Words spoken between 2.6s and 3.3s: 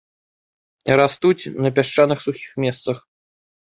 месцах.